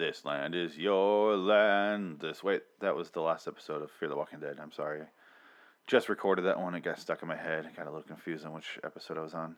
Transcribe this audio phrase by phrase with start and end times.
[0.00, 2.20] This land is your land.
[2.20, 4.56] This wait, that was the last episode of Fear the Walking Dead.
[4.58, 5.02] I'm sorry.
[5.86, 6.74] Just recorded that one.
[6.74, 7.68] It got stuck in my head.
[7.70, 9.56] I got a little confused on which episode I was on.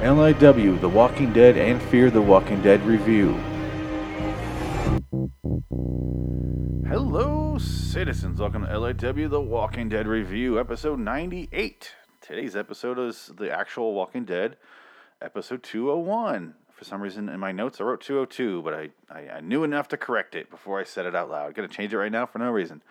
[0.00, 3.40] LIW, The Walking Dead, and Fear the Walking Dead review.
[7.52, 8.40] Hello, citizens.
[8.40, 11.92] Welcome to LIW The Walking Dead review, episode 98.
[12.22, 14.56] Today's episode is the actual Walking Dead,
[15.20, 16.54] episode 201.
[16.72, 19.86] For some reason, in my notes, I wrote 202, but I, I, I knew enough
[19.88, 21.54] to correct it before I said it out loud.
[21.54, 22.82] To change it right now for no reason.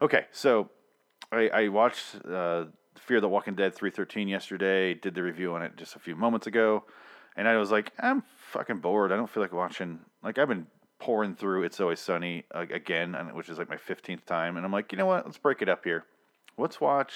[0.00, 0.70] Okay, so
[1.32, 2.24] I, I watched.
[2.24, 4.94] Uh, Fear the Walking Dead 313 yesterday.
[4.94, 6.84] Did the review on it just a few moments ago.
[7.36, 9.10] And I was like, I'm fucking bored.
[9.10, 9.98] I don't feel like watching.
[10.22, 10.68] Like, I've been
[10.98, 14.56] pouring through It's Always Sunny again, which is like my 15th time.
[14.56, 15.26] And I'm like, you know what?
[15.26, 16.04] Let's break it up here.
[16.58, 17.12] Let's watch.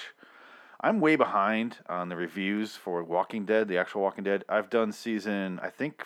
[0.79, 4.43] I'm way behind on the reviews for Walking Dead, the actual Walking Dead.
[4.49, 6.03] I've done season, I think,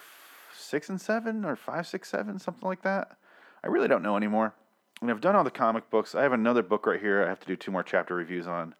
[0.58, 3.17] six and seven or five, six, seven, something like that.
[3.64, 4.54] I really don't know anymore.
[5.02, 6.16] And I've done all the comic books.
[6.16, 8.76] I have another book right here I have to do two more chapter reviews on.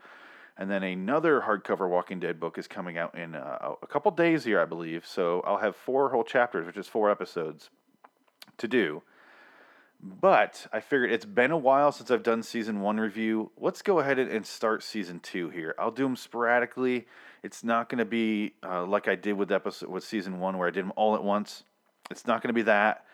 [0.58, 4.46] And then another hardcover Walking Dead book is coming out in uh, a couple days
[4.46, 5.06] here, I believe.
[5.06, 7.70] So I'll have four whole chapters, which is four episodes
[8.58, 9.04] to do.
[10.02, 13.52] But I figured it's been a while since I've done season one review.
[13.58, 15.74] Let's go ahead and start season two here.
[15.80, 17.08] I'll do them sporadically.
[17.42, 20.68] It's not going to be uh, like I did with episode with season one, where
[20.68, 21.64] I did them all at once.
[22.12, 23.06] It's not going to be that.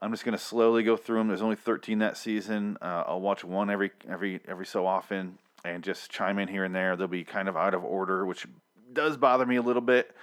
[0.00, 1.28] I'm just going to slowly go through them.
[1.28, 2.78] There's only 13 that season.
[2.82, 6.74] Uh, I'll watch one every every every so often and just chime in here and
[6.74, 6.96] there.
[6.96, 8.46] They'll be kind of out of order, which
[8.92, 10.14] does bother me a little bit.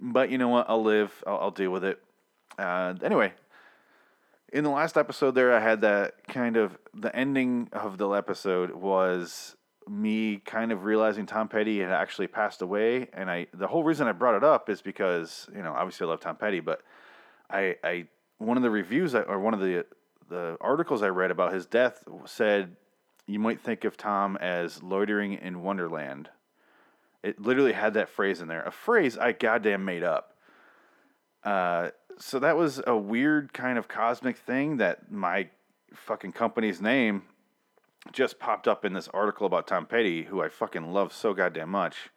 [0.00, 0.66] But you know what?
[0.68, 1.12] I'll live.
[1.26, 2.00] I'll, I'll deal with it.
[2.58, 3.32] Uh, anyway,
[4.52, 8.72] in the last episode, there I had that kind of the ending of the episode
[8.72, 9.56] was
[9.88, 14.06] me kind of realizing Tom Petty had actually passed away, and I the whole reason
[14.06, 16.82] I brought it up is because you know obviously I love Tom Petty, but
[17.48, 18.06] I I
[18.38, 19.84] one of the reviews or one of the
[20.28, 22.76] the articles I read about his death said
[23.26, 26.28] you might think of Tom as loitering in Wonderland.
[27.22, 30.34] It literally had that phrase in there, a phrase I goddamn made up.
[31.44, 35.48] Uh, so that was a weird kind of cosmic thing that my
[35.94, 37.22] fucking company's name
[38.12, 41.70] just popped up in this article about Tom Petty, who I fucking love so goddamn
[41.70, 42.10] much,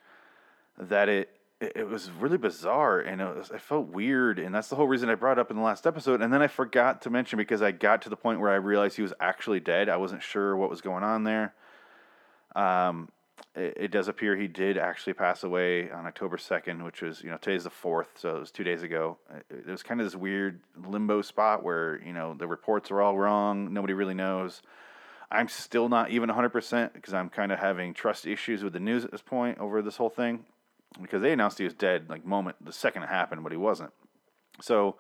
[0.78, 4.38] that it it was really bizarre and it, was, it felt weird.
[4.38, 6.22] And that's the whole reason i brought it up in the last episode.
[6.22, 8.98] And then i forgot to mention because i got to the point where i realized
[8.98, 9.88] he was actually dead.
[9.88, 11.54] I wasn't sure what was going on there.
[12.54, 13.08] Um,
[13.56, 17.30] it, it does appear he did actually pass away on october 2nd which was you
[17.30, 20.08] know today's the 4th so it was two days ago it, it was kind of
[20.08, 24.62] this weird limbo spot where you know the reports are all wrong nobody really knows
[25.32, 29.04] i'm still not even 100% because i'm kind of having trust issues with the news
[29.04, 30.46] at this point over this whole thing
[31.02, 33.92] because they announced he was dead like moment the second it happened, but he wasn't.
[34.62, 34.96] So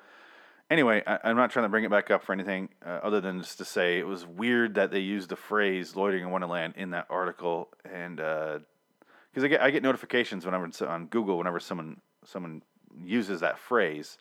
[0.73, 3.39] anyway, I, am not trying to bring it back up for anything uh, other than
[3.39, 6.89] just to say it was weird that they used the phrase "loitering in Wonderland" in
[6.89, 12.01] that article, and because uh, I get I get notifications whenever on Google whenever someone
[12.25, 12.61] someone
[13.01, 14.17] uses that phrase,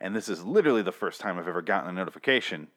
[0.00, 2.68] and this is literally the first time I've ever gotten a notification.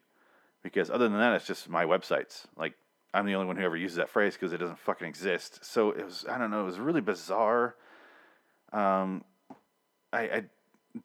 [0.62, 2.44] Because other than that, it's just my websites.
[2.56, 2.74] Like
[3.12, 5.64] I'm the only one who ever uses that phrase because it doesn't fucking exist.
[5.64, 6.62] So it was I don't know.
[6.62, 7.74] It was really bizarre
[8.72, 9.24] um,
[10.12, 10.44] I, I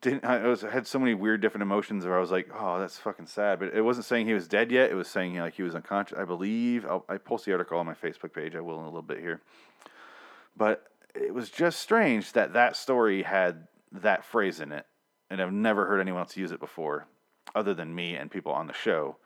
[0.00, 0.24] didn't.
[0.24, 3.26] I was had so many weird different emotions where I was like, oh, that's fucking
[3.26, 3.58] sad.
[3.58, 4.90] But it wasn't saying he was dead yet.
[4.90, 6.18] It was saying like he was unconscious.
[6.18, 6.84] I believe.
[6.84, 8.56] I'll, I post the article on my Facebook page.
[8.56, 9.42] I will in a little bit here.
[10.56, 14.86] But it was just strange that that story had that phrase in it,
[15.30, 17.06] and I've never heard anyone else use it before,
[17.54, 19.16] other than me and people on the show.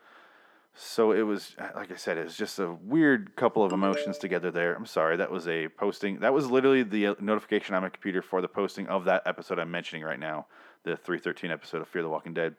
[0.73, 4.51] So it was, like I said, it was just a weird couple of emotions together
[4.51, 4.73] there.
[4.73, 6.19] I'm sorry, that was a posting.
[6.19, 9.59] That was literally the uh, notification on my computer for the posting of that episode
[9.59, 10.47] I'm mentioning right now,
[10.83, 12.55] the 313 episode of Fear the Walking Dead.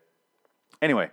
[0.83, 1.11] Anyway,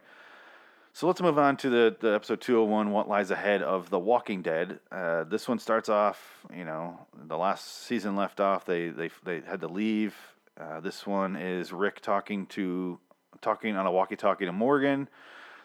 [0.91, 4.41] so let's move on to the, the episode 201, What Lies Ahead of The Walking
[4.41, 4.79] Dead.
[4.91, 9.41] Uh, this one starts off, you know, the last season left off, they, they, they
[9.41, 10.15] had to leave.
[10.59, 12.99] Uh, this one is Rick talking to
[13.41, 15.07] talking on a walkie-talkie to Morgan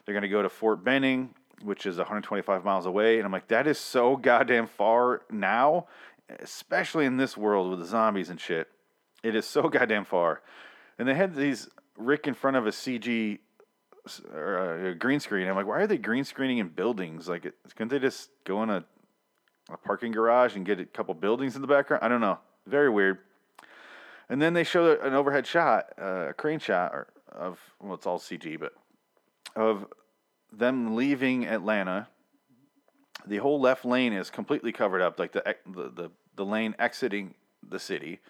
[0.04, 3.16] they're going to go to Fort Benning, which is 125 miles away.
[3.16, 5.86] And I'm like, that is so goddamn far now,
[6.40, 8.68] especially in this world with the zombies and shit.
[9.22, 10.42] It is so goddamn far.
[10.98, 13.38] And they had these Rick in front of a CG
[14.32, 15.48] or a green screen.
[15.48, 17.28] I'm like, why are they green screening in buildings?
[17.28, 18.84] Like, couldn't they just go in a,
[19.70, 22.04] a parking garage and get a couple buildings in the background?
[22.04, 22.38] I don't know.
[22.66, 23.18] Very weird.
[24.28, 28.06] And then they show an overhead shot, uh, a crane shot or of well, it's
[28.06, 28.72] all CG, but
[29.56, 29.86] of
[30.52, 32.08] them leaving Atlanta,
[33.26, 35.18] the whole left lane is completely covered up.
[35.18, 37.34] Like the the the, the lane exiting
[37.68, 38.20] the city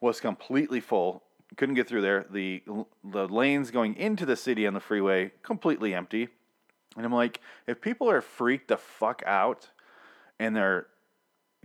[0.00, 1.22] was completely full.
[1.56, 2.26] Couldn't get through there.
[2.30, 2.62] The
[3.04, 6.28] the lanes going into the city on the freeway completely empty.
[6.96, 9.70] And I'm like, if people are freaked the fuck out
[10.38, 10.86] and they're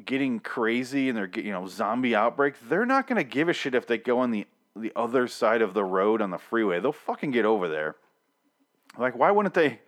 [0.04, 3.88] getting crazy and they're you know zombie outbreak, they're not gonna give a shit if
[3.88, 6.80] they go on the the other side of the road on the freeway.
[6.80, 7.96] They'll fucking get over there.
[8.98, 9.80] Like, why wouldn't they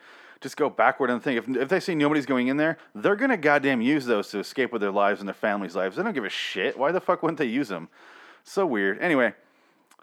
[0.42, 3.38] just go backward and think if if they see nobody's going in there, they're gonna
[3.38, 5.96] goddamn use those to escape with their lives and their families' lives.
[5.96, 6.78] They don't give a shit.
[6.78, 7.90] Why the fuck wouldn't they use them?
[8.44, 9.00] So weird.
[9.02, 9.34] Anyway,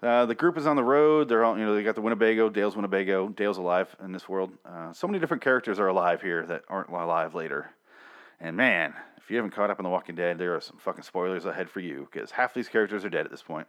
[0.03, 1.29] uh, the group is on the road.
[1.29, 2.49] They're all, you know, they got the Winnebago.
[2.49, 3.29] Dale's Winnebago.
[3.29, 4.51] Dale's alive in this world.
[4.65, 7.71] Uh, so many different characters are alive here that aren't alive later.
[8.39, 11.03] And man, if you haven't caught up on The Walking Dead, there are some fucking
[11.03, 13.67] spoilers ahead for you because half these characters are dead at this point.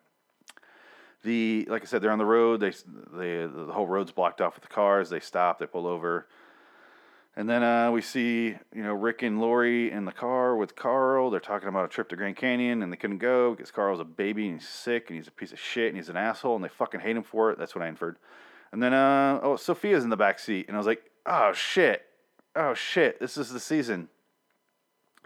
[1.26, 2.60] The like I said, they're on the road.
[2.60, 5.10] They, they the whole road's blocked off with the cars.
[5.10, 5.58] They stop.
[5.58, 6.28] They pull over.
[7.34, 11.28] And then uh, we see, you know, Rick and Lori in the car with Carl.
[11.30, 14.04] They're talking about a trip to Grand Canyon, and they couldn't go because Carl's a
[14.04, 16.64] baby and he's sick and he's a piece of shit and he's an asshole, and
[16.64, 17.58] they fucking hate him for it.
[17.58, 18.16] That's what I inferred.
[18.72, 22.02] And then, uh, oh, Sophia's in the back seat, and I was like, oh shit,
[22.54, 24.08] oh shit, this is the season.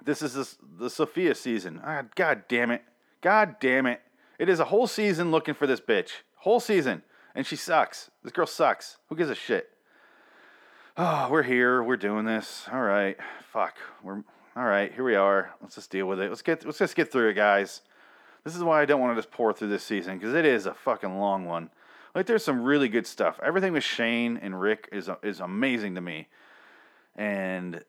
[0.03, 1.81] This is the, Sophia season.
[1.85, 2.83] Ah, God damn it,
[3.21, 4.01] God damn it.
[4.41, 7.03] It is a whole season looking for this bitch, whole season,
[7.35, 8.11] and she sucks.
[8.25, 8.97] This girl sucks.
[9.09, 9.69] Who gives a shit?
[10.97, 12.67] oh, we're here, we're doing this.
[12.73, 13.19] All right,
[13.53, 14.23] fuck, we're
[14.57, 14.93] all right.
[14.93, 15.51] Here we are.
[15.61, 16.31] Let's just deal with it.
[16.31, 17.83] Let's get let's just get through it, guys.
[18.43, 20.65] This is why I don't want to just pour through this season because it is
[20.65, 21.69] a fucking long one.
[22.15, 23.39] Like there's some really good stuff.
[23.43, 26.29] Everything with Shane and Rick is is amazing to me,
[27.15, 27.85] and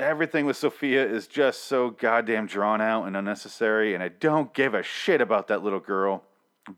[0.00, 3.94] everything with Sophia is just so goddamn drawn out and unnecessary.
[3.94, 6.24] And I don't give a shit about that little girl,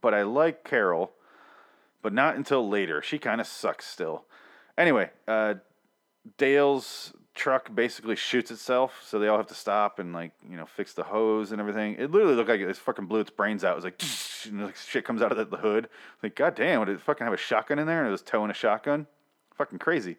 [0.01, 1.13] but I like Carol,
[2.03, 3.01] but not until later.
[3.01, 4.25] She kind of sucks still.
[4.77, 5.55] Anyway, uh,
[6.37, 10.67] Dale's truck basically shoots itself, so they all have to stop and like you know
[10.67, 11.95] fix the hose and everything.
[11.99, 13.73] It literally looked like it fucking blew its brains out.
[13.73, 14.03] It was like,
[14.47, 15.89] and like shit comes out of the, hood.
[16.23, 18.01] Like, god damn, did it fucking have a shotgun in there?
[18.01, 19.07] And it was towing a shotgun.
[19.55, 20.17] Fucking crazy.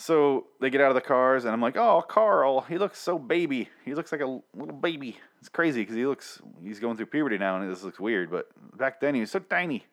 [0.00, 3.18] So they get out of the cars, and I'm like, oh, Carl, he looks so
[3.18, 3.68] baby.
[3.84, 5.18] He looks like a little baby.
[5.40, 8.30] It's crazy because he looks, he's going through puberty now, and this looks weird.
[8.30, 8.48] But
[8.78, 9.84] back then, he was so tiny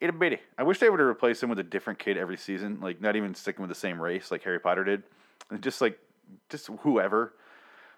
[0.00, 0.38] itty bitty.
[0.56, 3.16] I wish they would have replaced him with a different kid every season, like not
[3.16, 5.02] even sticking with the same race like Harry Potter did,
[5.50, 5.98] and just like
[6.48, 7.34] just whoever,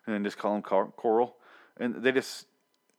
[0.04, 1.36] and then just call him Coral,
[1.76, 2.46] and they just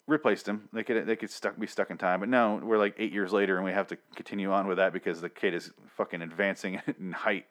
[0.08, 0.70] replaced him.
[0.72, 3.34] They could they could stuck be stuck in time, but now we're like eight years
[3.34, 6.82] later, and we have to continue on with that because the kid is fucking advancing
[7.00, 7.46] in height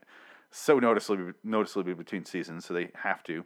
[0.57, 3.45] so noticeably noticeably between seasons, so they have to.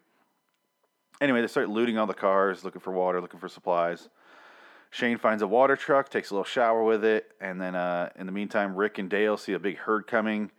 [1.20, 4.08] Anyway, they start looting all the cars, looking for water, looking for supplies.
[4.90, 8.26] Shane finds a water truck, takes a little shower with it, and then uh, in
[8.26, 10.50] the meantime, Rick and Dale see a big herd coming.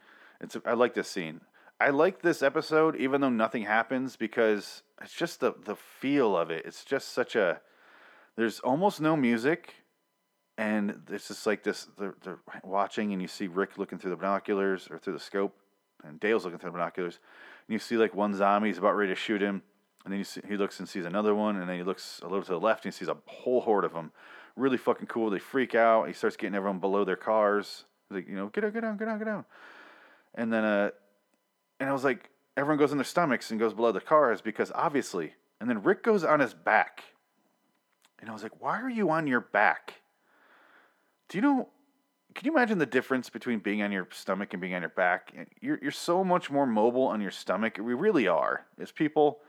[0.42, 1.42] It's I like this scene.
[1.80, 6.52] I like this episode, even though nothing happens, because it's just the the feel of
[6.52, 6.66] it.
[6.66, 7.62] It's just such a.
[8.36, 9.76] There's almost no music,
[10.58, 11.88] and it's just like this.
[11.98, 15.56] They're, they're watching, and you see Rick looking through the binoculars or through the scope,
[16.04, 17.20] and Dale's looking through the binoculars,
[17.68, 19.62] and you see like one zombie is about ready to shoot him
[20.04, 22.44] and then see, he looks and sees another one, and then he looks a little
[22.44, 24.12] to the left and he sees a whole horde of them.
[24.56, 25.30] Really fucking cool.
[25.30, 26.08] They freak out.
[26.08, 27.86] He starts getting everyone below their cars.
[28.10, 29.46] He's like, you know, get down, get down, get down, get down.
[30.36, 30.92] And then, uh,
[31.80, 34.72] and I was like, everyone goes in their stomachs and goes below the cars because
[34.74, 35.34] obviously.
[35.60, 37.04] And then Rick goes on his back.
[38.20, 40.02] And I was like, why are you on your back?
[41.30, 41.70] Do you know?
[42.34, 45.34] Can you imagine the difference between being on your stomach and being on your back?
[45.60, 47.78] You're, you're so much more mobile on your stomach.
[47.78, 48.66] We really are.
[48.80, 49.40] As people,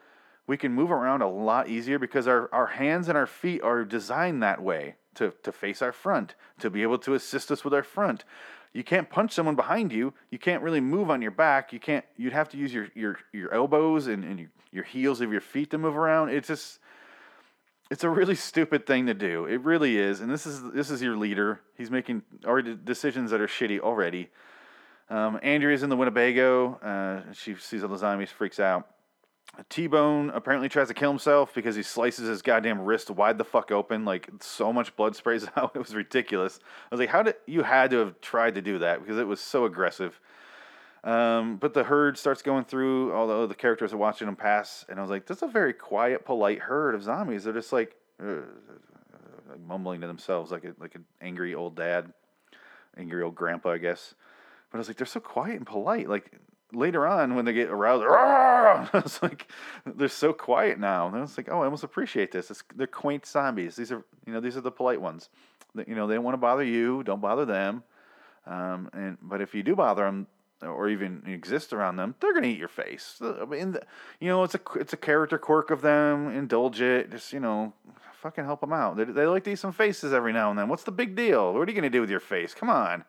[0.47, 3.85] we can move around a lot easier because our, our hands and our feet are
[3.85, 7.75] designed that way to, to face our front, to be able to assist us with
[7.75, 8.25] our front.
[8.73, 10.15] You can't punch someone behind you.
[10.31, 11.73] You can't really move on your back.
[11.73, 12.05] You can't.
[12.17, 15.43] You'd have to use your your, your elbows and, and your, your heels of your
[15.43, 16.31] feet to move around.
[16.31, 16.79] It's just
[17.93, 19.45] it's a really stupid thing to do.
[19.45, 20.23] It really is.
[20.23, 21.61] And this is this is your leader.
[21.77, 24.31] He's making already decisions that are shitty already.
[25.11, 26.77] Um, Andrea's in the Winnebago.
[26.77, 28.89] Uh, she sees all the zombies, freaks out.
[29.69, 33.45] T Bone apparently tries to kill himself because he slices his goddamn wrist wide the
[33.45, 34.07] fuck open.
[34.07, 35.73] Like so much blood sprays out.
[35.75, 36.61] It was ridiculous.
[36.91, 39.27] I was like, how did you had to have tried to do that because it
[39.27, 40.19] was so aggressive.
[41.05, 44.99] Um, but the herd starts going through, although the characters are watching them pass, and
[44.99, 47.43] I was like, this is a very quiet, polite herd of zombies.
[47.45, 48.43] They're just like uh,
[49.67, 52.13] mumbling to themselves, like a like an angry old dad,
[52.97, 54.15] angry old grandpa, I guess.
[54.71, 56.09] But I was like, they're so quiet and polite.
[56.09, 56.39] Like
[56.73, 58.05] later on when they get aroused,
[58.95, 59.49] it's like
[59.85, 61.09] they're so quiet now.
[61.09, 62.51] And was like, oh, I almost appreciate this.
[62.51, 63.77] It's, they're quaint zombies.
[63.77, 65.29] These are, you know, these are the polite ones.
[65.75, 67.03] You know, they don't want to bother you.
[67.03, 67.83] Don't bother them.
[68.47, 70.27] Um, and but if you do bother them,
[70.63, 73.21] or even exist around them, they're gonna eat your face.
[73.21, 73.77] I mean,
[74.21, 76.29] you know, it's a it's a character quirk of them.
[76.29, 77.11] Indulge it.
[77.11, 77.73] Just you know,
[78.21, 78.97] fucking help them out.
[78.97, 80.69] They, they like to eat some faces every now and then.
[80.69, 81.53] What's the big deal?
[81.53, 82.55] What are you gonna do with your face?
[82.55, 83.05] Come on,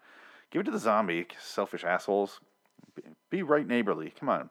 [0.52, 1.28] give it to the zombie.
[1.42, 2.40] Selfish assholes.
[2.96, 4.14] Be, be right neighborly.
[4.20, 4.50] Come on.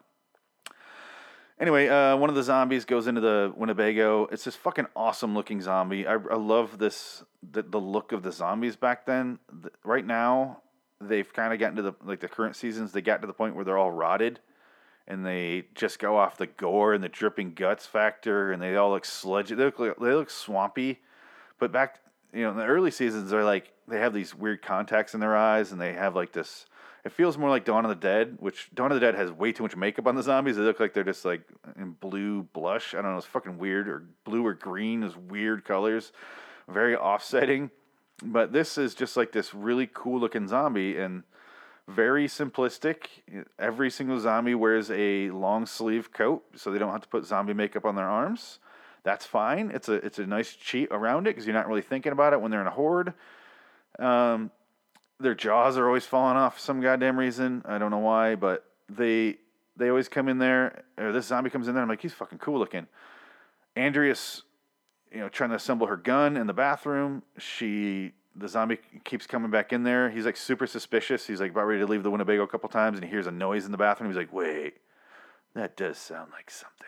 [1.63, 4.27] Anyway, uh, one of the zombies goes into the Winnebago.
[4.33, 6.07] It's this fucking awesome looking zombie.
[6.09, 9.39] I, I love this the, the look of the zombies back then.
[9.49, 10.63] The, right now,
[11.09, 12.93] they've kind of gotten to the like the current seasons.
[12.93, 14.41] They got to the point where they're all rotted,
[15.07, 18.91] and they just go off the gore and the dripping guts factor, and they all
[18.91, 19.55] look sludgy.
[19.55, 21.01] They look they look swampy.
[21.59, 22.01] But back,
[22.33, 25.37] you know, in the early seasons, they're like they have these weird contacts in their
[25.37, 26.67] eyes, and they have like this
[27.05, 29.51] it feels more like Dawn of the Dead, which Dawn of the Dead has way
[29.53, 30.57] too much makeup on the zombies.
[30.57, 31.43] They look like they're just like
[31.77, 32.95] in blue blush.
[32.95, 36.13] I don't know, it's fucking weird, or blue or green is weird colors,
[36.69, 37.71] very offsetting.
[38.23, 41.25] But this is just like this really cool looking zombie and
[41.89, 43.07] very simplistic.
[43.59, 47.55] Every single zombie wears a long sleeve coat, so they don't have to put zombie
[47.55, 48.59] makeup on their arms.
[49.03, 49.71] That's fine.
[49.75, 52.41] It's a it's a nice cheat around it because you're not really thinking about it
[52.41, 53.15] when they're in a horde.
[53.99, 54.51] Um,
[55.19, 57.63] their jaws are always falling off for some goddamn reason.
[57.65, 59.39] I don't know why, but they
[59.77, 60.85] they always come in there.
[60.97, 61.83] Or this zombie comes in there.
[61.83, 62.87] I'm like, he's fucking cool looking.
[63.75, 64.43] Andrea's,
[65.13, 67.23] you know, trying to assemble her gun in the bathroom.
[67.39, 70.09] She the zombie keeps coming back in there.
[70.11, 71.27] He's like super suspicious.
[71.27, 73.33] He's like about ready to leave the Winnebago a couple times, and he hears a
[73.33, 74.09] noise in the bathroom.
[74.11, 74.79] He's like, wait,
[75.55, 76.87] that does sound like something.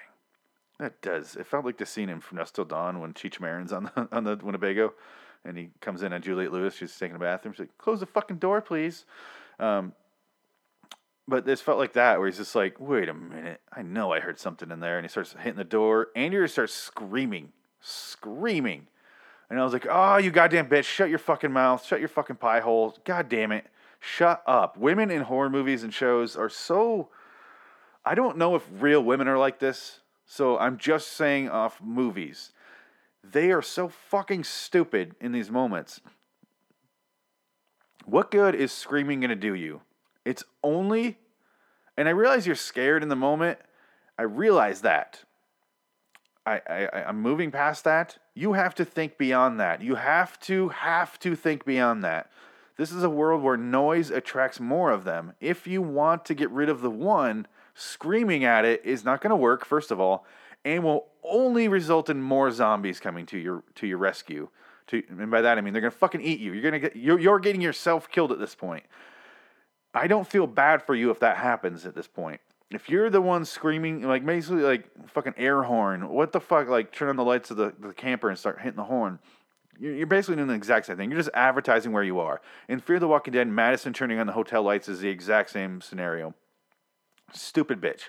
[0.79, 1.37] That does.
[1.37, 4.09] It felt like the scene in From Dusk Till Dawn when Cheech Marin's on the
[4.11, 4.95] on the Winnebago
[5.45, 6.75] and he comes in on Juliette Lewis.
[6.75, 7.53] She's taking a bathroom.
[7.53, 9.05] She's like, "Close the fucking door, please."
[9.59, 9.93] Um,
[11.29, 14.21] but this felt like that, where he's just like, "Wait a minute, I know I
[14.21, 16.09] heard something in there," and he starts hitting the door.
[16.17, 17.53] Andrea starts screaming,
[17.85, 18.87] screaming,
[19.51, 20.85] and I was like, "Oh, you goddamn bitch!
[20.85, 21.85] Shut your fucking mouth!
[21.85, 22.97] Shut your fucking pie hole!
[23.05, 23.67] God damn it!
[24.01, 27.09] Shut up!" Women in horror movies and shows are so.
[28.05, 32.53] I don't know if real women are like this, so I'm just saying off movies
[33.33, 36.01] they are so fucking stupid in these moments.
[38.05, 39.81] What good is screaming to do you?
[40.25, 41.19] It's only,
[41.97, 43.59] and I realize you're scared in the moment.
[44.19, 45.25] I realize that.
[46.47, 48.19] I, I, I'm moving past that.
[48.35, 49.83] You have to think beyond that.
[49.83, 52.31] You have to, have to think beyond that.
[52.77, 55.33] This is a world where noise attracts more of them.
[55.41, 59.31] If you want to get rid of the one, screaming at it is not going
[59.31, 60.27] to work, first of all
[60.65, 64.49] and will only result in more zombies coming to your to your rescue.
[64.89, 66.53] To, and by that I mean they're gonna fucking eat you.
[66.53, 68.85] You're gonna get you're, you're getting yourself killed at this point.
[69.93, 72.41] I don't feel bad for you if that happens at this point.
[72.75, 76.69] If you're the one screaming like basically like fucking air horn, what the fuck?
[76.69, 79.19] Like turn on the lights of the, the camper and start hitting the horn.
[79.79, 81.11] You're, basically doing the exact same thing.
[81.11, 82.41] You're just advertising where you are.
[82.69, 85.81] In Fear the Walking Dead, Madison turning on the hotel lights is the exact same
[85.81, 86.33] scenario.
[87.33, 88.03] Stupid bitch.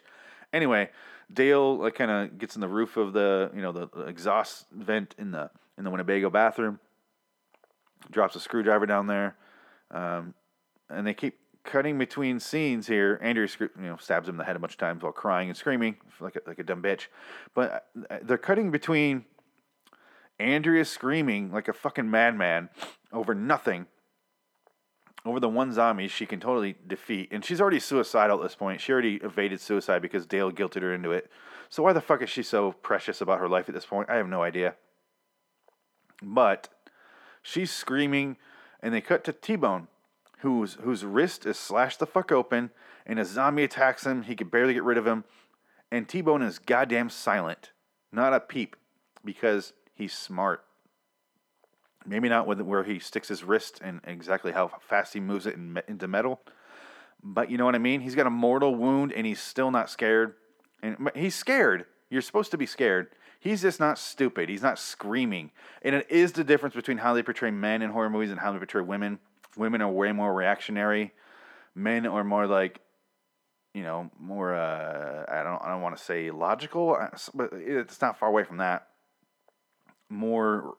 [0.54, 0.90] Anyway,
[1.34, 4.68] Dale like kind of gets in the roof of the you know the, the exhaust
[4.72, 6.80] vent in the in the Winnebago bathroom,
[8.12, 9.36] drops a screwdriver down there,
[9.92, 10.34] um,
[10.90, 13.20] and they keep cutting between scenes here.
[13.22, 15.58] Andrea you know stabs him in the head a bunch of times while crying and
[15.58, 17.08] screaming like a, like a dumb bitch,
[17.54, 19.26] but uh, they're cutting between
[20.40, 22.70] Andrea screaming like a fucking madman
[23.12, 23.88] over nothing
[25.26, 28.80] over the one zombie she can totally defeat, and she's already suicidal at this point.
[28.80, 31.32] She already evaded suicide because Dale guilted her into it.
[31.70, 34.10] So why the fuck is she so precious about her life at this point?
[34.10, 34.76] I have no idea.
[36.22, 36.70] But
[37.42, 38.38] she's screaming,
[38.82, 39.88] and they cut to T Bone,
[40.46, 42.70] whose whose wrist is slashed the fuck open,
[43.06, 44.24] and a zombie attacks him.
[44.24, 45.24] He can barely get rid of him,
[45.92, 47.72] and T Bone is goddamn silent,
[48.12, 48.76] not a peep,
[49.24, 50.64] because he's smart.
[52.06, 55.56] Maybe not with where he sticks his wrist and exactly how fast he moves it
[55.56, 56.40] in, into metal.
[57.24, 58.02] But you know what I mean?
[58.02, 60.36] He's got a mortal wound and he's still not scared.
[60.84, 61.86] And he's scared.
[62.12, 63.08] You're supposed to be scared.
[63.40, 64.50] He's just not stupid.
[64.50, 65.50] He's not screaming.
[65.82, 68.52] And it is the difference between how they portray men in horror movies and how
[68.52, 69.18] they portray women.
[69.58, 71.14] Women are way more reactionary.
[71.74, 72.80] Men are more like,
[73.74, 74.56] you know, more.
[74.56, 75.62] Uh, I don't.
[75.64, 78.88] I don't want to say logical, uh, but it's not far away from that.
[80.10, 80.76] More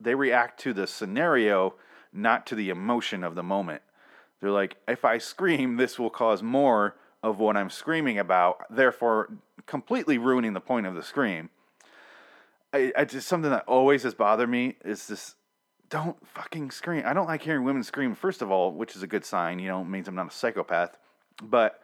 [0.00, 1.74] they react to the scenario,
[2.12, 3.82] not to the emotion of the moment.
[4.40, 9.30] They're like, if I scream, this will cause more of what I'm screaming about, therefore
[9.66, 11.50] completely ruining the point of the scream.
[12.72, 15.34] I, I just something that always has bothered me is this
[15.90, 17.02] don't fucking scream.
[17.06, 19.68] I don't like hearing women scream, first of all, which is a good sign, you
[19.68, 20.96] know, means I'm not a psychopath.
[21.42, 21.80] But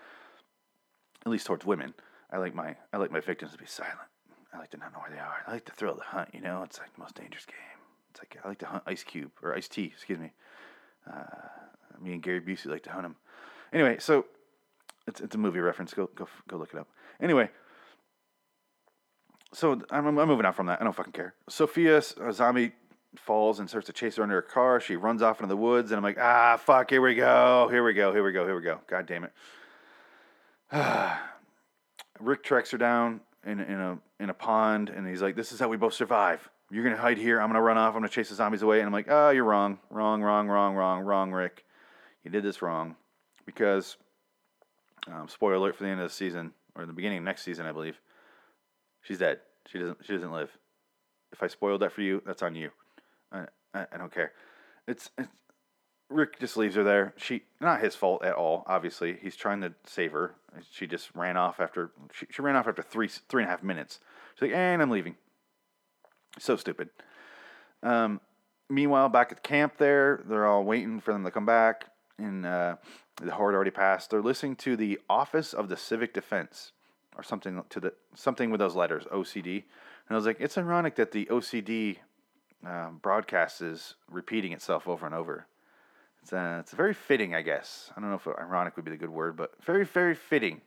[1.24, 1.94] at least towards women.
[2.30, 4.08] I like my I like my victims to be silent.
[4.52, 5.42] I like to not know where they are.
[5.46, 7.56] I like to thrill of the hunt, you know, it's like the most dangerous game.
[8.10, 10.32] It's like I like to hunt Ice Cube or Ice T, excuse me.
[11.10, 11.22] Uh,
[12.00, 13.16] me and Gary Busey like to hunt him.
[13.72, 14.26] Anyway, so
[15.06, 15.94] It's it's a movie reference.
[15.94, 16.88] Go go go look it up.
[17.20, 17.50] Anyway,
[19.52, 20.80] so I'm, I'm moving on from that.
[20.80, 21.34] I don't fucking care.
[21.48, 22.72] Sophia, zombie,
[23.18, 24.80] falls and starts to chase her under her car.
[24.80, 27.84] She runs off into the woods, and I'm like, ah, fuck, here we go, here
[27.84, 28.80] we go, here we go, here we go.
[28.86, 29.32] God damn it.
[32.20, 35.60] Rick tracks her down in, in a in a pond, and he's like, "This is
[35.60, 36.48] how we both survive.
[36.70, 37.40] You're gonna hide here.
[37.40, 37.94] I'm gonna run off.
[37.94, 40.74] I'm gonna chase the zombies away." And I'm like, "Oh, you're wrong, wrong, wrong, wrong,
[40.74, 41.64] wrong, wrong, Rick.
[42.24, 42.96] You did this wrong
[43.44, 43.96] because
[45.06, 47.66] um, spoiler alert for the end of the season or the beginning of next season,
[47.66, 48.00] I believe.
[49.02, 49.40] She's dead.
[49.66, 49.98] She doesn't.
[50.04, 50.50] She doesn't live.
[51.32, 52.70] If I spoiled that for you, that's on you.
[53.34, 54.32] I, I, I don't care.
[54.86, 55.28] It's, it's
[56.10, 57.14] Rick just leaves her there.
[57.16, 58.64] She not his fault at all.
[58.66, 60.34] Obviously, he's trying to save her.
[60.70, 63.62] She just ran off after she, she ran off after three three and a half
[63.62, 64.00] minutes.
[64.34, 65.16] She's like, and I'm leaving.
[66.38, 66.90] So stupid.
[67.82, 68.20] Um,
[68.68, 71.86] meanwhile, back at camp, there they're all waiting for them to come back,
[72.18, 72.76] and uh,
[73.22, 74.10] the horde already passed.
[74.10, 76.72] They're listening to the Office of the Civic Defense
[77.16, 79.64] or something to the something with those letters OCD.
[80.06, 81.96] And I was like, it's ironic that the OCD
[82.66, 85.46] uh, broadcast is repeating itself over and over.
[86.22, 87.92] It's uh, it's very fitting, I guess.
[87.96, 90.62] I don't know if ironic would be the good word, but very very fitting.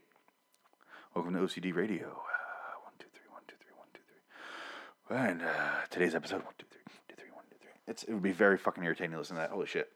[1.16, 2.08] Welcome to OCD Radio.
[2.08, 5.18] Uh, one two three one two three one two three.
[5.18, 7.72] And uh, today's episode one two three one two three one two three.
[7.88, 9.52] It's it would be very fucking irritating to listen to that.
[9.52, 9.90] Holy shit.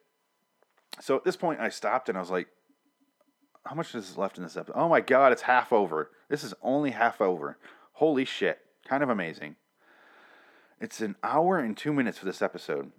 [0.99, 2.47] So at this point, I stopped and I was like,
[3.65, 4.77] how much is left in this episode?
[4.77, 6.09] Oh my god, it's half over.
[6.29, 7.57] This is only half over.
[7.93, 8.59] Holy shit.
[8.87, 9.55] Kind of amazing.
[10.81, 12.91] It's an hour and two minutes for this episode.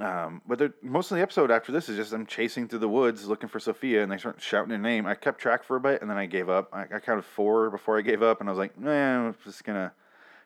[0.00, 3.28] Um, but most of the episode after this is just them chasing through the woods
[3.28, 5.06] looking for Sophia, and they start shouting her name.
[5.06, 6.68] I kept track for a bit, and then I gave up.
[6.72, 9.62] I, I counted four before I gave up, and I was like, "Man, I'm just
[9.62, 9.92] gonna,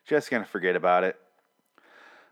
[0.04, 1.16] just gonna forget about it."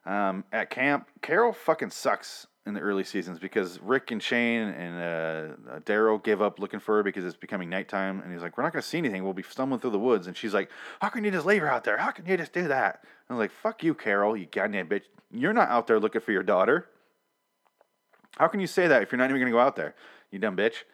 [0.04, 4.96] Um, at camp, Carol fucking sucks in the early seasons because Rick and Shane and
[4.96, 8.62] uh, Daryl give up looking for her because it's becoming nighttime, and he's like, "We're
[8.64, 9.22] not gonna see anything.
[9.22, 11.70] We'll be stumbling through the woods." And she's like, "How can you just leave her
[11.70, 11.98] out there?
[11.98, 14.88] How can you just do that?" And I was like, "Fuck you, Carol, you goddamn
[14.88, 15.04] bitch.
[15.30, 16.88] You're not out there looking for your daughter.
[18.38, 19.94] How can you say that if you're not even gonna go out there,
[20.30, 20.84] you dumb bitch?"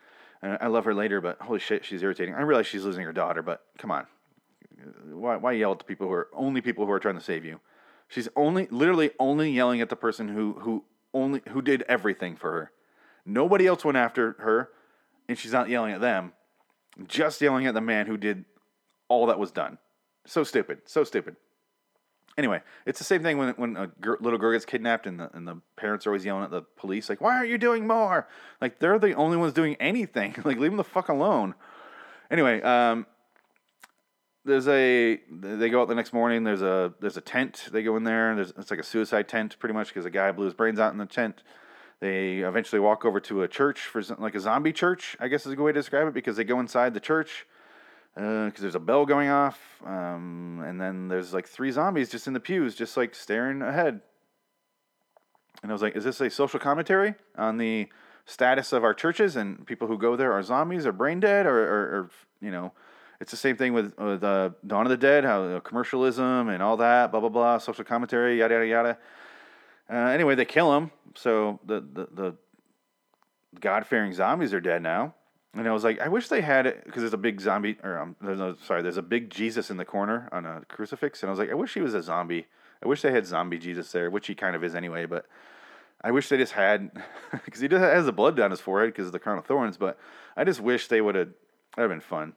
[0.43, 2.35] And I love her later, but holy shit, she's irritating.
[2.35, 4.07] I realize she's losing her daughter, but come on,
[5.05, 7.45] why, why yell at the people who are only people who are trying to save
[7.45, 7.61] you?
[8.09, 12.53] She's only, literally, only yelling at the person who who only who did everything for
[12.53, 12.73] her.
[13.25, 14.71] Nobody else went after her,
[15.29, 16.33] and she's not yelling at them,
[17.07, 18.45] just yelling at the man who did
[19.09, 19.79] all that was done.
[20.27, 21.37] So stupid, so stupid.
[22.39, 25.47] Anyway, it's the same thing when when a little girl gets kidnapped and the and
[25.47, 28.29] the parents are always yelling at the police like, "Why aren't you doing more?"
[28.61, 30.35] Like they're the only ones doing anything.
[30.45, 31.55] like leave them the fuck alone.
[32.31, 33.07] Anyway, um,
[34.45, 36.45] there's a they go out the next morning.
[36.45, 37.69] There's a there's a tent.
[37.73, 38.35] They go in there.
[38.35, 40.93] There's it's like a suicide tent, pretty much, because a guy blew his brains out
[40.93, 41.43] in the tent.
[42.01, 45.53] They eventually walk over to a church for like a zombie church, I guess is
[45.53, 47.47] a good way to describe it, because they go inside the church
[48.15, 52.27] because uh, there's a bell going off, um, and then there's like three zombies just
[52.27, 54.01] in the pews, just like staring ahead.
[55.63, 57.89] And I was like, is this a social commentary on the
[58.25, 61.59] status of our churches and people who go there are zombies or brain dead or,
[61.59, 62.73] or, or you know?
[63.21, 66.79] It's the same thing with, with uh, Dawn of the Dead, how commercialism and all
[66.79, 68.99] that, blah blah blah, social commentary, yada yada yada.
[69.91, 72.37] Uh, anyway, they kill him, so the the, the
[73.59, 75.15] God fearing zombies are dead now.
[75.55, 77.99] And I was like, I wish they had it because there's a big zombie, or
[77.99, 81.29] um, there's no, sorry, there's a big Jesus in the corner on a crucifix, and
[81.29, 82.47] I was like, I wish he was a zombie.
[82.83, 85.07] I wish they had zombie Jesus there, which he kind of is anyway.
[85.07, 85.27] But
[86.03, 86.93] I wish they just had,
[87.45, 89.77] because he just has the blood down his forehead because of the crown of thorns.
[89.77, 89.99] But
[90.37, 91.29] I just wish they would have.
[91.77, 92.35] That'd have been fun.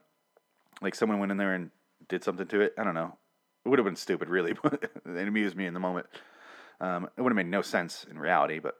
[0.82, 1.70] Like someone went in there and
[2.08, 2.74] did something to it.
[2.78, 3.16] I don't know.
[3.64, 6.06] It would have been stupid, really, but it amused me in the moment.
[6.80, 8.74] Um, it would have made no sense in reality, but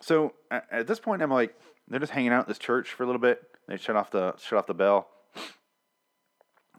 [0.00, 1.54] so at, this point, I'm like,
[1.88, 3.40] they're just hanging out this church for a little bit.
[3.68, 5.08] They shut off the shut off the bell.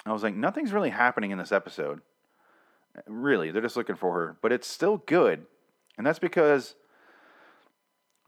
[0.05, 2.01] I was like, nothing's really happening in this episode.
[3.07, 5.45] Really, they're just looking for her, but it's still good,
[5.97, 6.75] and that's because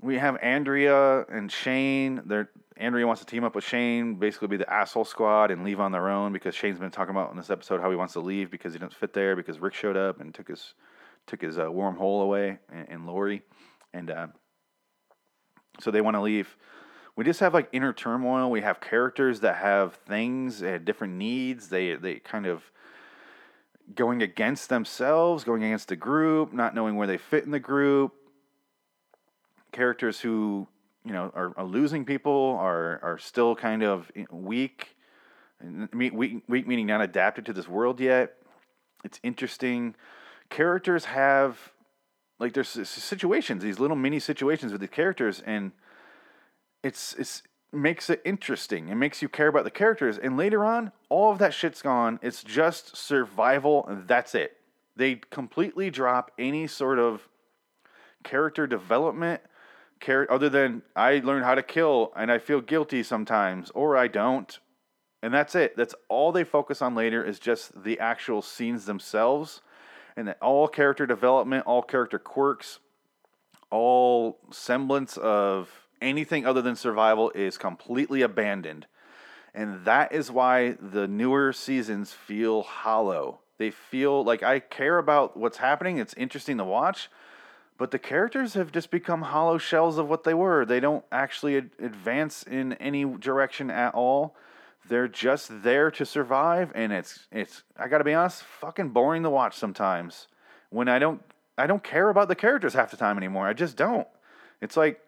[0.02, 2.22] we have Andrea and Shane.
[2.26, 5.80] They're Andrea wants to team up with Shane, basically be the asshole squad and leave
[5.80, 8.20] on their own because Shane's been talking about in this episode how he wants to
[8.20, 10.74] leave because he doesn't fit there because Rick showed up and took his
[11.26, 13.44] took his uh, wormhole away and, and Lori,
[13.94, 14.28] and uh,
[15.80, 16.58] so they want to leave.
[17.16, 18.52] We just have like inner turmoil.
[18.52, 21.70] We have characters that have things, they have different needs.
[21.70, 22.64] They they kind of
[23.94, 28.14] going against themselves, going against the group, not knowing where they fit in the group.
[29.76, 30.70] Characters who
[31.04, 34.96] you know are, are losing people are are still kind of weak.
[35.94, 38.38] Weak, weak meaning not adapted to this world yet.
[39.04, 39.96] It's interesting.
[40.50, 41.74] Characters have
[42.40, 45.74] like there's situations, these little mini situations with the characters, and
[46.82, 48.88] it's it's makes it interesting.
[48.88, 50.18] It makes you care about the characters.
[50.18, 52.18] And later on, all of that shit's gone.
[52.22, 54.56] It's just survival, and that's it.
[54.96, 57.28] They completely drop any sort of
[58.24, 59.42] character development
[60.00, 64.08] char- other than I learn how to kill and I feel guilty sometimes or I
[64.08, 64.58] don't.
[65.22, 65.76] And that's it.
[65.76, 69.62] That's all they focus on later is just the actual scenes themselves
[70.16, 72.80] and that all character development, all character quirks,
[73.72, 75.70] all semblance of
[76.02, 78.86] anything other than survival is completely abandoned.
[79.54, 83.40] And that is why the newer seasons feel hollow.
[83.58, 85.98] They feel like I care about what's happening.
[85.98, 87.10] It's interesting to watch,
[87.78, 90.66] but the characters have just become hollow shells of what they were.
[90.66, 94.36] They don't actually ad- advance in any direction at all.
[94.88, 97.64] They're just there to survive, and it's it's.
[97.78, 100.28] I gotta be honest, fucking boring to watch sometimes.
[100.70, 101.22] When I don't
[101.58, 103.48] I don't care about the characters half the time anymore.
[103.48, 104.08] I just don't.
[104.62, 105.02] It's like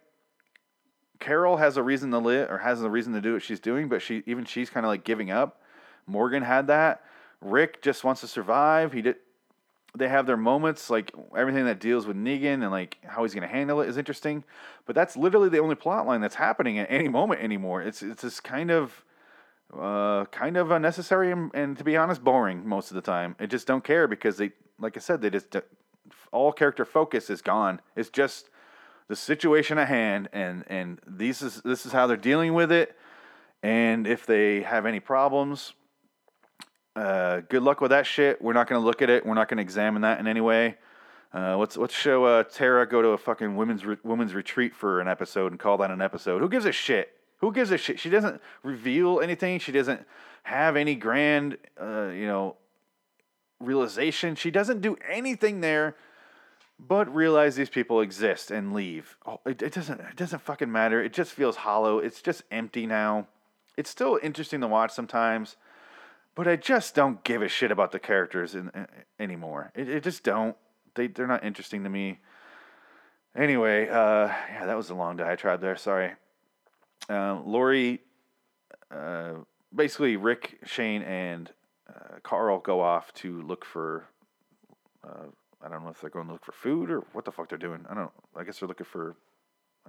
[1.20, 3.88] Carol has a reason to live or has a reason to do what she's doing,
[3.88, 5.62] but she even she's kind of like giving up.
[6.06, 7.04] Morgan had that.
[7.42, 8.94] Rick just wants to survive.
[8.94, 9.18] He did.
[9.98, 13.48] They have their moments, like everything that deals with Negan and like how he's going
[13.48, 14.44] to handle it is interesting.
[14.86, 17.82] But that's literally the only plot line that's happening at any moment anymore.
[17.82, 19.04] It's it's this kind of
[19.78, 23.36] uh, kind of unnecessary and, and, to be honest, boring most of the time.
[23.40, 25.56] I just don't care because they, like I said, they just
[26.32, 27.82] all character focus is gone.
[27.96, 28.50] It's just
[29.08, 32.98] the situation at hand, and and these is this is how they're dealing with it.
[33.64, 35.74] And if they have any problems,
[36.98, 38.42] uh, good luck with that shit.
[38.42, 39.26] We're not going to look at it.
[39.26, 40.78] We're not going to examine that in any way.
[41.34, 45.00] Uh, let's let's show uh, Tara go to a fucking women's re- women's retreat for
[45.00, 46.42] an episode and call that an episode.
[46.42, 47.14] Who gives a shit?
[47.40, 48.00] Who gives a shit?
[48.00, 49.60] She doesn't reveal anything.
[49.60, 50.08] She doesn't
[50.44, 52.56] have any grand, uh, you know,
[53.60, 54.36] realization.
[54.36, 55.96] She doesn't do anything there
[56.80, 59.18] but realize these people exist and leave.
[59.26, 61.04] Oh, it, it doesn't it doesn't fucking matter.
[61.04, 62.00] It just feels hollow.
[62.00, 63.28] It's just empty now.
[63.76, 65.56] It's still interesting to watch sometimes,
[66.38, 68.86] but I just don't give a shit about the characters in, in,
[69.20, 69.72] anymore.
[69.74, 70.56] It, it just don't.
[70.94, 72.20] They they're not interesting to me.
[73.36, 75.76] Anyway, uh, yeah, that was a long diatribe there.
[75.76, 76.12] Sorry.
[77.10, 78.02] Uh, Lori,
[78.92, 79.34] uh,
[79.74, 81.52] basically, Rick, Shane, and
[81.90, 84.06] uh, Carl go off to look for
[85.04, 85.26] uh,
[85.64, 87.58] I don't know if they're going to look for food or what the fuck they're
[87.58, 87.84] doing.
[87.90, 88.12] I don't.
[88.36, 89.16] I guess they're looking for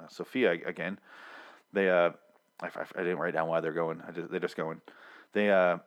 [0.01, 0.99] uh, Sophia again.
[1.75, 2.13] They uh,
[2.61, 4.01] I, I, I, didn't write down why they're going.
[4.15, 4.81] Just, they're just going.
[5.35, 5.79] They uh,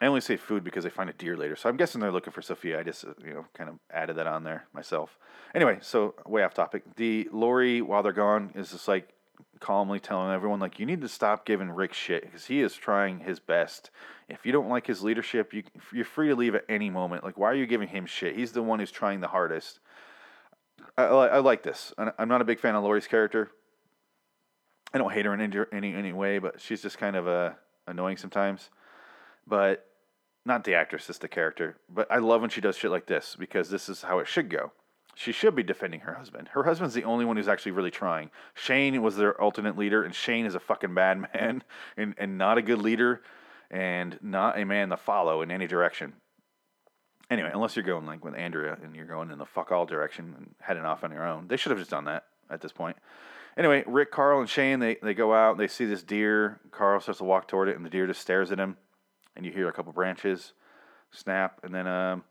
[0.00, 2.32] I only say food because they find a deer later, so I'm guessing they're looking
[2.32, 2.80] for Sophia.
[2.80, 5.18] I just you know kind of added that on there myself.
[5.54, 6.82] Anyway, so way off topic.
[6.96, 9.12] The Lori while they're gone is just like
[9.58, 13.20] calmly telling everyone like you need to stop giving Rick shit because he is trying
[13.20, 13.90] his best.
[14.28, 17.22] If you don't like his leadership, you you're free to leave at any moment.
[17.22, 18.36] Like why are you giving him shit?
[18.36, 19.80] He's the one who's trying the hardest.
[20.96, 21.92] I, I, I like this.
[21.98, 23.50] I'm not a big fan of Lori's character.
[24.94, 27.50] I don't hate her in any any, any way, but she's just kind of uh,
[27.86, 28.70] annoying sometimes.
[29.46, 29.86] But
[30.50, 31.78] not the actress, just the character.
[31.88, 34.50] But I love when she does shit like this because this is how it should
[34.50, 34.72] go
[35.20, 36.48] she should be defending her husband.
[36.48, 38.30] Her husband's the only one who's actually really trying.
[38.54, 41.62] Shane was their alternate leader, and Shane is a fucking bad man
[41.96, 43.20] and, and not a good leader
[43.70, 46.14] and not a man to follow in any direction.
[47.28, 50.34] Anyway, unless you're going like with Andrea and you're going in the fuck all direction
[50.36, 51.46] and heading off on your own.
[51.46, 52.96] They should have just done that at this point.
[53.58, 56.60] Anyway, Rick, Carl, and Shane, they, they go out, they see this deer.
[56.70, 58.78] Carl starts to walk toward it, and the deer just stares at him.
[59.36, 60.52] And you hear a couple branches
[61.12, 62.24] snap, and then, um,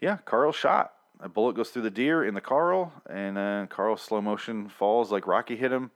[0.00, 3.96] yeah, Carl shot a bullet goes through the deer in the Carl, and uh, Carl
[3.96, 5.92] slow motion falls like Rocky hit him.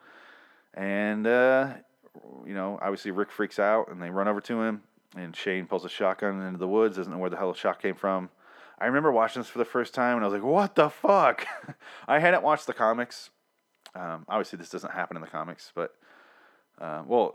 [0.73, 1.75] And, uh,
[2.47, 4.83] you know, obviously Rick freaks out and they run over to him.
[5.17, 7.81] And Shane pulls a shotgun into the woods, doesn't know where the hell the shot
[7.81, 8.29] came from.
[8.79, 11.47] I remember watching this for the first time and I was like, what the fuck?
[12.09, 13.31] I hadn't watched the comics.
[13.95, 15.95] Um, obviously, this doesn't happen in the comics, but,
[16.79, 17.35] uh, well,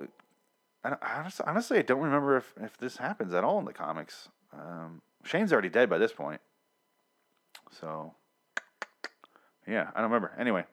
[0.84, 4.30] I, honestly, honestly, I don't remember if, if this happens at all in the comics.
[4.54, 6.42] Um, Shane's already dead by this point.
[7.80, 8.14] So,
[9.68, 10.34] yeah, I don't remember.
[10.38, 10.66] Anyway,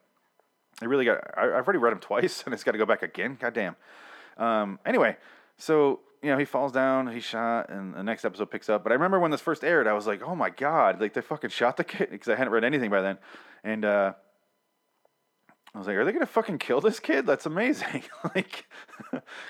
[0.81, 1.19] I really got.
[1.37, 3.37] I, have already read him twice, and it's got to go back again.
[3.39, 3.77] God damn.
[4.37, 5.17] Um, anyway,
[5.57, 8.83] so you know he falls down, he's shot, and the next episode picks up.
[8.83, 11.21] But I remember when this first aired, I was like, oh my god, like they
[11.21, 13.19] fucking shot the kid because I hadn't read anything by then,
[13.65, 14.13] and uh,
[15.75, 17.27] I was like, are they gonna fucking kill this kid?
[17.27, 18.03] That's amazing.
[18.35, 18.67] like,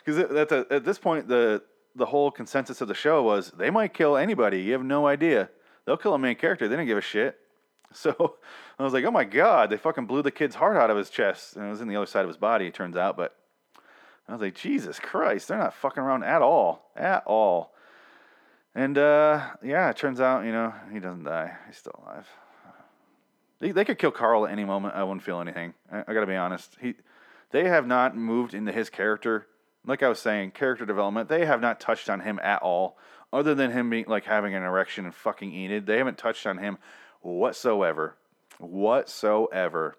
[0.04, 1.62] because that's a, at this point the
[1.94, 4.62] the whole consensus of the show was they might kill anybody.
[4.62, 5.50] You have no idea.
[5.85, 6.68] They'll kill a main character.
[6.68, 7.37] They didn't give a shit.
[7.90, 8.37] So
[8.78, 11.09] I was like, oh my god, they fucking blew the kid's heart out of his
[11.09, 12.66] chest, and it was in the other side of his body.
[12.66, 13.35] It turns out, but
[14.28, 17.72] I was like, Jesus Christ, they're not fucking around at all, at all.
[18.74, 21.57] And uh, yeah, it turns out, you know, he doesn't die.
[21.66, 22.28] He's still alive.
[23.61, 24.94] They, they could kill Carl at any moment.
[24.94, 25.75] I wouldn't feel anything.
[25.90, 26.77] I, I got to be honest.
[26.81, 26.94] He
[27.51, 29.47] They have not moved into his character.
[29.87, 31.29] Like I was saying, character development.
[31.29, 32.99] They have not touched on him at all,
[33.33, 35.87] other than him being like having an erection and fucking Enid.
[35.87, 36.79] They haven't touched on him
[37.21, 38.16] whatsoever,
[38.59, 39.97] whatsoever.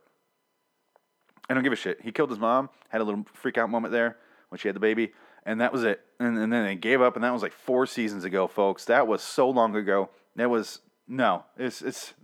[1.50, 2.02] I don't give a shit.
[2.02, 2.70] He killed his mom.
[2.90, 4.18] Had a little freak out moment there
[4.50, 5.14] when she had the baby,
[5.46, 6.02] and that was it.
[6.20, 8.86] And, and then they gave up, and that was like four seasons ago, folks.
[8.86, 10.10] That was so long ago.
[10.36, 11.46] That was no.
[11.58, 12.14] It's it's.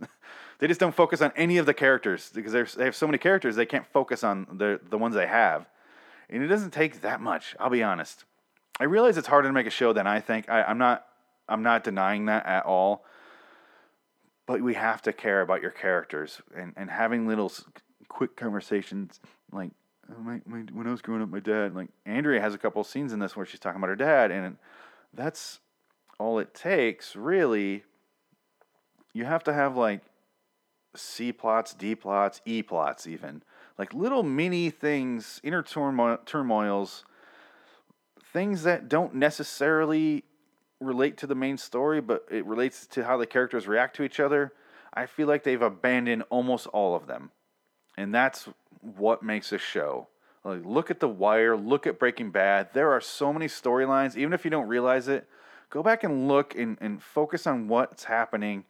[0.58, 3.56] they just don't focus on any of the characters because they have so many characters
[3.56, 5.66] they can't focus on the the ones they have,
[6.30, 7.54] and it doesn't take that much.
[7.58, 8.24] I'll be honest.
[8.78, 10.48] I realize it's harder to make a show than I think.
[10.48, 11.06] I, I'm not
[11.48, 13.04] I'm not denying that at all.
[14.46, 17.52] But we have to care about your characters and, and having little
[18.08, 19.18] quick conversations
[19.50, 19.70] like
[20.08, 22.82] oh, my, my, when I was growing up, my dad like Andrea has a couple
[22.84, 24.56] scenes in this where she's talking about her dad, and
[25.12, 25.58] that's
[26.18, 27.82] all it takes really.
[29.12, 30.02] You have to have like
[30.96, 33.42] C plots, D plots, E plots, even
[33.78, 37.04] like little mini things, inner turmoil, turmoils,
[38.32, 40.24] things that don't necessarily
[40.80, 44.20] relate to the main story, but it relates to how the characters react to each
[44.20, 44.52] other.
[44.92, 47.30] I feel like they've abandoned almost all of them.
[47.96, 48.48] And that's
[48.80, 50.08] what makes a show.
[50.44, 52.68] Like, look at The Wire, look at Breaking Bad.
[52.72, 55.26] There are so many storylines, even if you don't realize it.
[55.70, 58.64] Go back and look and, and focus on what's happening.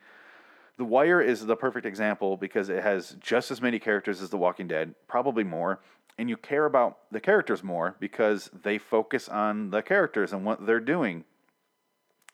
[0.79, 4.37] The Wire is the perfect example because it has just as many characters as The
[4.37, 5.81] Walking Dead, probably more.
[6.19, 10.67] And you care about the characters more because they focus on the characters and what
[10.67, 11.25] they're doing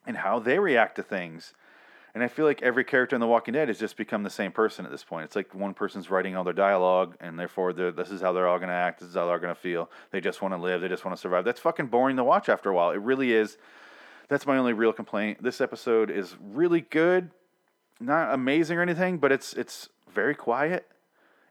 [0.06, 1.52] and how they react to things.
[2.14, 4.52] And I feel like every character in The Walking Dead has just become the same
[4.52, 5.24] person at this point.
[5.24, 8.58] It's like one person's writing all their dialogue, and therefore this is how they're all
[8.58, 9.00] going to act.
[9.00, 9.90] This is how they're going to feel.
[10.10, 10.80] They just want to live.
[10.80, 11.44] They just want to survive.
[11.44, 12.90] That's fucking boring to watch after a while.
[12.90, 13.56] It really is.
[14.28, 15.42] That's my only real complaint.
[15.42, 17.30] This episode is really good,
[18.02, 20.86] not amazing or anything, but it's it's very quiet,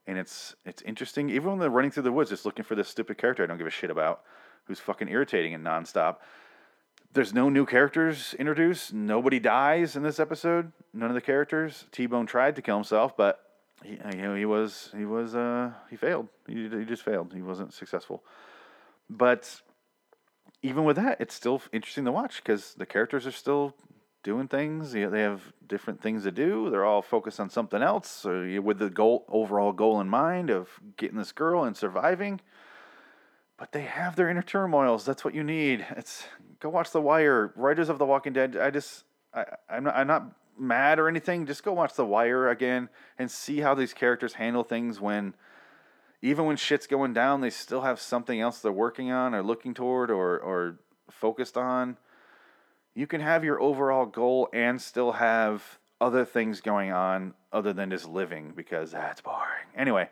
[0.08, 1.30] and it's it's interesting.
[1.30, 3.58] Even when they're running through the woods, just looking for this stupid character I don't
[3.58, 4.22] give a shit about,
[4.66, 6.18] who's fucking irritating and nonstop
[7.14, 8.94] there's no new characters introduced.
[8.94, 10.72] Nobody dies in this episode.
[10.94, 11.86] None of the characters.
[11.92, 13.40] T Bone tried to kill himself, but
[13.84, 16.28] he, you know, he was he was uh, he failed.
[16.48, 17.34] He, he just failed.
[17.34, 18.24] He wasn't successful.
[19.10, 19.62] But
[20.62, 23.76] even with that, it's still interesting to watch because the characters are still
[24.24, 24.92] doing things.
[24.92, 26.70] They have different things to do.
[26.70, 31.18] They're all focused on something else, with the goal, overall goal in mind of getting
[31.18, 32.42] this girl and surviving.
[33.58, 35.06] But they have their inner turmoils.
[35.06, 35.86] That's what you need.
[35.92, 36.24] It's
[36.60, 37.54] go watch The Wire.
[37.56, 38.58] Writers of The Walking Dead.
[38.58, 39.04] I just
[39.34, 41.46] I, I'm not I'm not mad or anything.
[41.46, 45.36] Just go watch The Wire again and see how these characters handle things when
[46.24, 49.74] even when shit's going down, they still have something else they're working on or looking
[49.74, 50.80] toward or or
[51.10, 51.98] focused on.
[52.94, 57.90] You can have your overall goal and still have other things going on other than
[57.90, 59.68] just living because that's boring.
[59.76, 60.10] Anyway,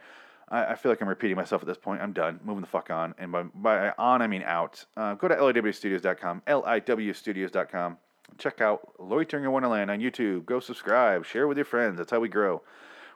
[0.50, 2.02] I, I, feel like I'm repeating myself at this point.
[2.02, 2.40] I'm done.
[2.44, 3.16] Moving the fuck on.
[3.18, 4.86] And by, by on, I mean out.
[4.96, 7.98] Uh, go to liwstudios.com, liwstudios.com.
[8.38, 10.46] Check out Loitering in Wonderland on YouTube.
[10.46, 11.26] Go subscribe.
[11.26, 11.98] Share with your friends.
[11.98, 12.62] That's how we grow.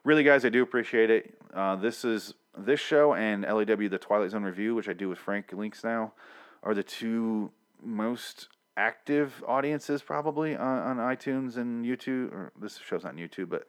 [0.04, 1.38] Really, guys, I do appreciate it.
[1.54, 5.18] Uh, this is this show and LIW The Twilight Zone Review, which I do with
[5.18, 6.14] Frank Links now,
[6.62, 12.32] are the two most active audiences probably on, on iTunes and YouTube.
[12.32, 13.68] Or this show's not on YouTube, but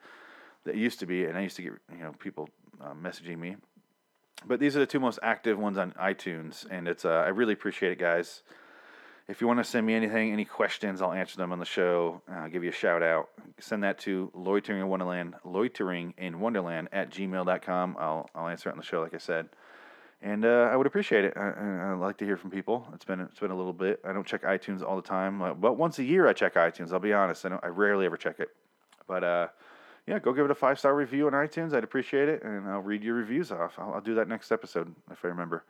[0.66, 2.48] it used to be, and I used to get you know people
[2.80, 3.56] uh, messaging me.
[4.46, 7.52] But these are the two most active ones on iTunes, and it's uh, I really
[7.52, 8.42] appreciate it, guys.
[9.26, 12.20] If you want to send me anything, any questions, I'll answer them on the show.
[12.28, 13.30] I'll give you a shout out.
[13.58, 17.96] Send that to loitering in Wonderland, loitering in Wonderland at gmail.com.
[17.98, 19.48] I'll, I'll answer it on the show, like I said.
[20.24, 21.34] And uh, I would appreciate it.
[21.36, 22.88] I, I, like to hear from people.
[22.94, 24.00] It's been it's been a little bit.
[24.06, 26.94] I don't check iTunes all the time, but once a year I check iTunes.
[26.94, 27.44] I'll be honest.
[27.44, 27.62] I don't.
[27.62, 28.48] I rarely ever check it.
[29.06, 29.48] But uh,
[30.06, 31.74] yeah, go give it a five star review on iTunes.
[31.74, 33.74] I'd appreciate it, and I'll read your reviews off.
[33.78, 35.62] I'll, I'll do that next episode if I remember.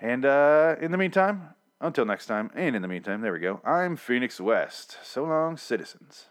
[0.00, 3.60] And uh, in the meantime, until next time, and in the meantime, there we go.
[3.64, 4.98] I'm Phoenix West.
[5.04, 6.26] So long, citizens.